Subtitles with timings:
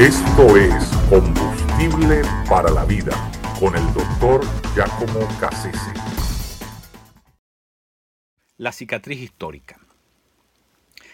[0.00, 3.12] Esto es Combustible para la Vida
[3.60, 4.40] con el doctor
[4.74, 5.92] Giacomo Cassese.
[8.56, 9.78] La cicatriz histórica.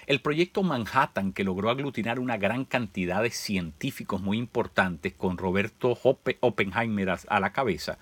[0.06, 5.98] El proyecto Manhattan, que logró aglutinar una gran cantidad de científicos muy importantes con Roberto
[6.40, 7.98] Oppenheimer a la cabeza,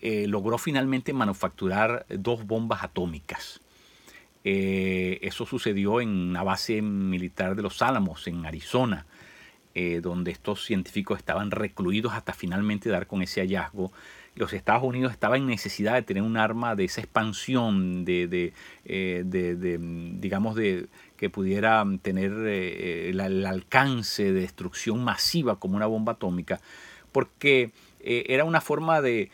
[0.00, 3.60] eh, logró finalmente manufacturar dos bombas atómicas.
[4.42, 9.06] Eh, eso sucedió en una base militar de los Álamos, en Arizona,
[9.80, 13.92] eh, donde estos científicos estaban recluidos hasta finalmente dar con ese hallazgo.
[14.34, 18.52] Los Estados Unidos estaban en necesidad de tener un arma de esa expansión, de,
[18.84, 20.86] digamos, de
[21.16, 26.60] que pudiera tener el alcance de destrucción masiva como una bomba atómica,
[27.10, 29.30] porque eh, era una forma de,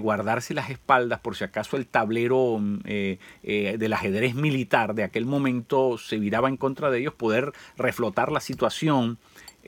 [0.00, 5.04] guardarse las espaldas por si acaso el tablero mm, eh, eh, del ajedrez militar de
[5.04, 9.18] aquel momento se viraba en contra de ellos, poder reflotar la situación,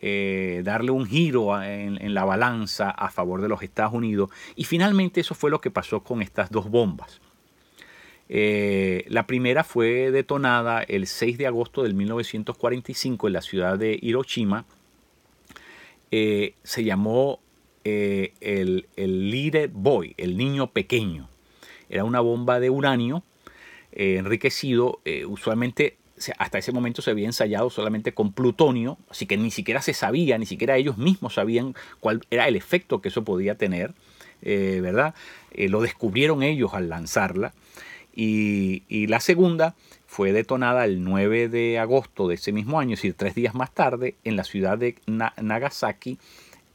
[0.00, 4.30] darle un giro en, la balanza a favor de los Estados Unidos.
[4.56, 7.20] Y finalmente eso fue lo que pasó con estas dos bombas.
[8.28, 14.64] la primera fue detonada el 6 de agosto de 1945 en la ciudad de Hiroshima.
[16.10, 17.40] se llamó
[17.82, 21.28] eh, el, el Little Boy, el niño pequeño.
[21.88, 23.22] Era una bomba de uranio
[23.92, 25.96] eh, enriquecido, eh, usualmente
[26.38, 30.38] hasta ese momento se había ensayado solamente con plutonio, así que ni siquiera se sabía,
[30.38, 33.94] ni siquiera ellos mismos sabían cuál era el efecto que eso podía tener,
[34.42, 35.14] ¿verdad?
[35.54, 37.52] lo descubrieron ellos al lanzarla.
[38.14, 39.76] Y, y, la segunda
[40.06, 43.72] fue detonada el 9 de agosto de ese mismo año, es decir, tres días más
[43.72, 46.18] tarde, en la ciudad de Nagasaki,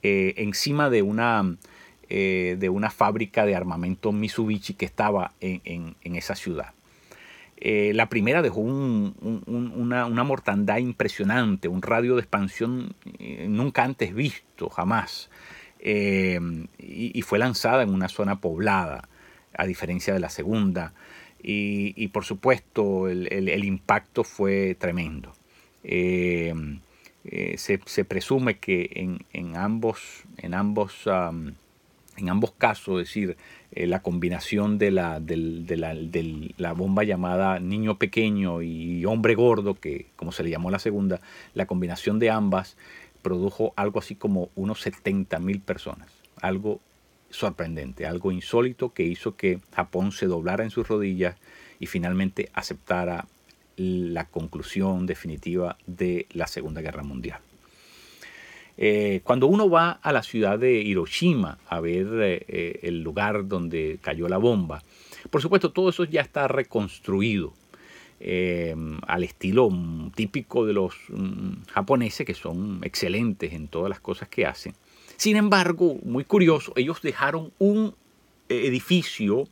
[0.08, 1.58] eh, encima de una,
[2.10, 6.74] eh, de una fábrica de armamento Mitsubishi que estaba en, esa ciudad.
[7.68, 12.94] Eh, la primera dejó una, mortandad impresionante, un radio de expansión
[13.48, 15.32] nunca antes visto, jamás.
[15.84, 19.10] Y, fue lanzada en una zona poblada,
[19.58, 20.94] a diferencia de la segunda.
[21.42, 25.34] Y, por supuesto el, impacto fue tremendo.
[25.84, 26.54] Eh,
[27.58, 31.10] se, presume que en, ambos, en, ambos,
[32.18, 33.38] en ambos casos, es decir,
[33.72, 40.08] eh, la combinación de la, de la, bomba llamada niño pequeño y hombre gordo, que
[40.16, 41.22] como se le llamó la segunda,
[41.54, 42.78] la combinación de ambas
[43.22, 46.10] produjo algo así como unos 70 mil personas.
[46.42, 46.80] Algo
[47.30, 51.36] sorprendente, algo insólito que hizo que Japón se doblara en sus rodillas
[51.80, 53.28] y finalmente aceptara
[53.78, 57.42] la conclusión definitiva de la Segunda Guerra Mundial.
[58.78, 63.48] Eh, cuando uno va a la ciudad de Hiroshima a ver eh, eh, el lugar
[63.48, 64.84] donde cayó la bomba,
[65.30, 67.54] por supuesto todo eso ya está reconstruido
[69.08, 69.70] al estilo
[70.16, 74.74] típico de los mm, japoneses que son excelentes en todas las cosas que hacen.
[75.18, 77.94] Sin embargo, muy curioso, ellos dejaron un
[78.50, 79.48] edificio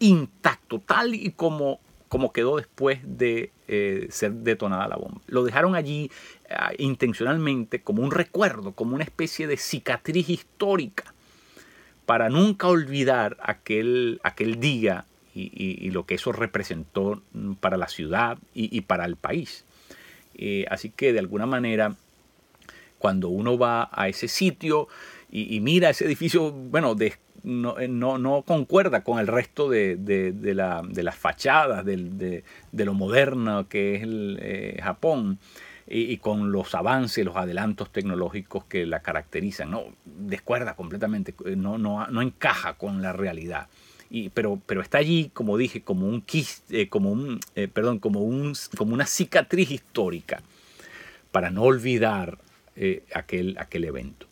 [0.00, 1.78] intacto, tal y como
[2.12, 5.22] como quedó después de eh, ser detonada la bomba.
[5.28, 6.10] Lo dejaron allí
[6.50, 11.14] ah, intencionalmente como un recuerdo, como una especie de cicatriz histórica,
[12.04, 17.22] para nunca olvidar aquel, aquel día y, lo que eso representó
[17.60, 19.64] para la ciudad y, para el país.
[20.34, 21.96] Eh, así que de alguna manera,
[22.98, 24.86] cuando uno va a ese sitio
[25.30, 27.14] y, mira ese edificio, bueno, de,
[27.44, 29.98] eh, no, no, concuerda con el resto de,
[30.54, 35.38] las fachadas de, lo moderno que es el, eh, Japón
[35.88, 39.70] y, con los avances, los adelantos tecnológicos que la caracterizan.
[39.70, 43.68] No, descuerda completamente, eh, no, no, encaja con la realidad.
[44.08, 46.24] Y, pero, pero está allí, como dije, como un,
[46.90, 47.40] como un
[47.72, 50.42] perdón, como, un, como una cicatriz histórica
[51.32, 52.38] para no olvidar
[53.14, 54.26] aquel, aquel evento.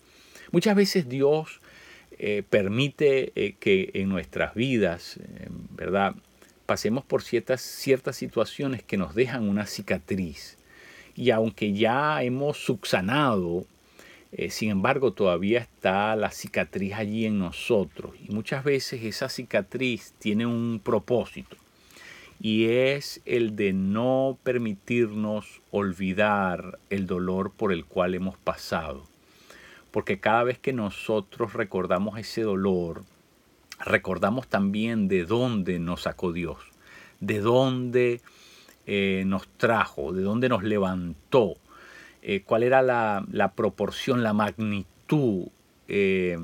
[0.53, 1.61] Muchas veces Dios
[2.23, 6.15] eh, permite eh, que en nuestras vidas, eh, ¿verdad?
[6.67, 10.59] Pasemos por ciertas, ciertas situaciones que nos dejan una cicatriz.
[11.17, 13.65] Y aunque ya hemos subsanado,
[14.51, 18.15] sin embargo todavía está la cicatriz allí en nosotros.
[18.23, 21.57] Y muchas veces esa cicatriz tiene un propósito.
[22.39, 29.10] Y es el de no permitirnos olvidar el dolor por el cual hemos pasado
[29.91, 33.03] porque cada vez que nosotros recordamos ese dolor,
[33.85, 36.59] recordamos también de dónde nos sacó Dios,
[37.21, 38.21] de dónde
[38.87, 41.55] eh, nos trajo, de dónde nos levantó,
[42.23, 45.49] eh, cuál era la, proporción, la magnitud
[45.89, 46.39] eh,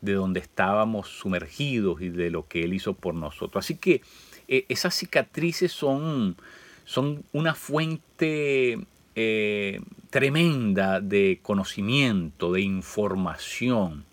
[0.00, 3.64] de donde estábamos sumergidos y de lo que Él hizo por nosotros.
[3.64, 4.02] Así que
[4.46, 6.36] esas cicatrices son,
[6.84, 8.78] son una fuente
[9.16, 9.80] eh,
[10.10, 14.04] tremenda de conocimiento, de información,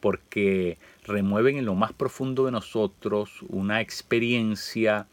[0.00, 5.06] porque remueven en lo más profundo de nosotros una experiencia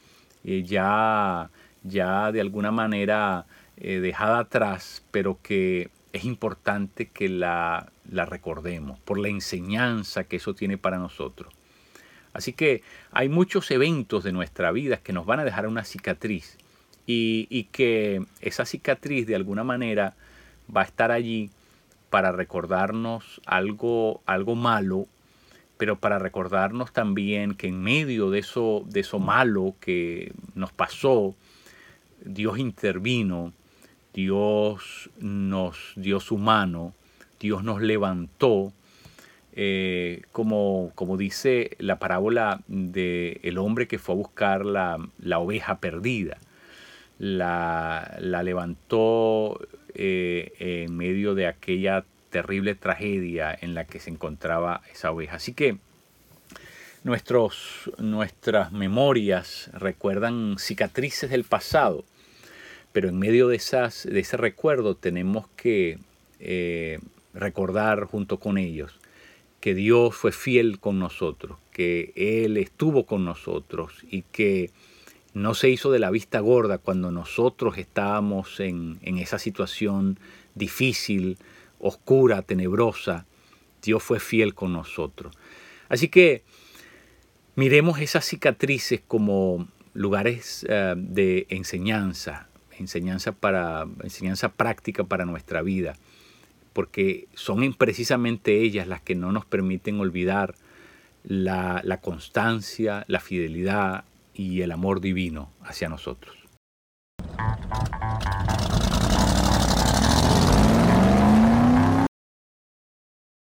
[0.44, 1.50] eh, ya,
[1.84, 3.46] ya de alguna manera
[3.78, 10.36] eh, dejada atrás, pero que es importante que la, la recordemos por la enseñanza que
[10.36, 11.54] eso tiene para nosotros.
[12.34, 12.81] Así que
[13.12, 16.58] hay muchos eventos de nuestra vida que nos van a dejar una cicatriz
[17.06, 20.16] y, que esa cicatriz de alguna manera
[20.76, 21.50] va a estar allí
[22.10, 25.08] para recordarnos algo, algo malo
[25.78, 31.36] pero para recordarnos también que en medio de eso, de eso malo que nos pasó,
[32.24, 33.52] Dios intervino,
[34.14, 36.94] Dios nos dio su mano,
[37.40, 38.72] Dios nos levantó,
[39.52, 45.00] eh, como, como, dice la parábola del el hombre que fue a buscar la,
[45.38, 46.38] oveja perdida.
[47.19, 49.60] La, la levantó
[49.95, 55.36] eh, en medio de aquella terrible tragedia en la que se encontraba esa oveja.
[55.36, 55.77] Así que
[57.04, 62.04] nuestros, nuestras memorias recuerdan cicatrices del pasado,
[62.92, 66.00] pero en medio de, esas, de ese recuerdo tenemos que
[66.39, 67.00] eh,
[67.33, 69.00] recordar junto con ellos
[69.59, 74.71] que Dios fue fiel con nosotros, que Él estuvo con nosotros y que
[75.33, 80.19] no se hizo de la vista gorda cuando nosotros estábamos en, en esa situación
[80.56, 81.38] difícil,
[81.80, 83.25] oscura, tenebrosa,
[83.81, 85.35] Dios fue fiel con nosotros.
[85.89, 86.44] Así que
[87.56, 92.47] miremos esas cicatrices como lugares eh, de enseñanza,
[92.80, 95.95] enseñanza, para, enseñanza práctica para nuestra vida,
[96.74, 100.56] porque son precisamente ellas las que no nos permiten olvidar
[101.24, 106.43] la, la constancia, la fidelidad y el amor divino hacia nosotros.